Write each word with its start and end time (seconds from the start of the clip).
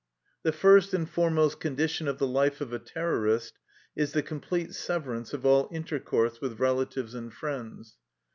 The 0.41 0.51
first 0.51 0.95
and 0.95 1.07
foremost 1.07 1.59
condition 1.59 2.07
of 2.07 2.17
the 2.17 2.25
life 2.25 2.59
of 2.59 2.73
a 2.73 2.79
terrorist 2.79 3.59
is 3.95 4.13
the 4.13 4.23
complete 4.23 4.73
severance 4.73 5.31
of 5.31 5.45
all 5.45 5.67
in 5.67 5.83
tercourse 5.83 6.41
with 6.41 6.59
relatives 6.59 7.13
and 7.13 7.31
friends. 7.31 7.97